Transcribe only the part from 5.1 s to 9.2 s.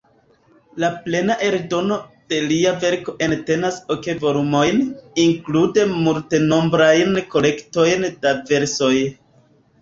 inklude multenombrajn kolektojn da versoj.